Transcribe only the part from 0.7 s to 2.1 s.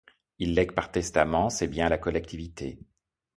par testament ses biens à la